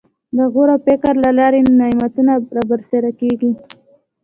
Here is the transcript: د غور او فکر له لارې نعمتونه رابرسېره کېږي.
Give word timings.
د 0.37 0.39
غور 0.53 0.69
او 0.75 0.79
فکر 0.87 1.13
له 1.23 1.31
لارې 1.39 1.59
نعمتونه 1.79 2.33
رابرسېره 2.55 3.11
کېږي. 3.19 3.51